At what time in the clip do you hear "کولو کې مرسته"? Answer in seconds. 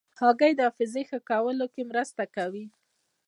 1.29-2.23